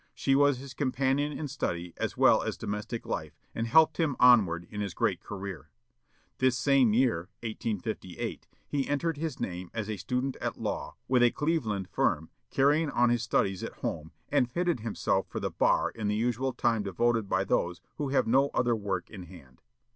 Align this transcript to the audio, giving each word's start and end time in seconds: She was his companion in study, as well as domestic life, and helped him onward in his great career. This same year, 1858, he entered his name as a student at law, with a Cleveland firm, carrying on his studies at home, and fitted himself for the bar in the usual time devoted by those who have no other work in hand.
She 0.15 0.33
was 0.33 0.57
his 0.57 0.73
companion 0.73 1.31
in 1.31 1.47
study, 1.47 1.93
as 1.95 2.17
well 2.17 2.41
as 2.41 2.57
domestic 2.57 3.05
life, 3.05 3.37
and 3.53 3.67
helped 3.67 3.97
him 3.97 4.15
onward 4.19 4.67
in 4.71 4.81
his 4.81 4.95
great 4.95 5.19
career. 5.19 5.69
This 6.39 6.57
same 6.57 6.91
year, 6.91 7.29
1858, 7.43 8.47
he 8.67 8.89
entered 8.89 9.17
his 9.17 9.39
name 9.39 9.69
as 9.75 9.87
a 9.91 9.97
student 9.97 10.37
at 10.37 10.57
law, 10.59 10.95
with 11.07 11.21
a 11.21 11.29
Cleveland 11.29 11.87
firm, 11.87 12.31
carrying 12.49 12.89
on 12.89 13.11
his 13.11 13.21
studies 13.21 13.61
at 13.63 13.73
home, 13.73 14.11
and 14.31 14.49
fitted 14.49 14.79
himself 14.79 15.27
for 15.29 15.39
the 15.39 15.51
bar 15.51 15.91
in 15.91 16.07
the 16.07 16.15
usual 16.15 16.51
time 16.51 16.81
devoted 16.81 17.29
by 17.29 17.43
those 17.43 17.79
who 17.97 18.09
have 18.09 18.25
no 18.25 18.49
other 18.55 18.75
work 18.75 19.07
in 19.11 19.25
hand. 19.27 19.61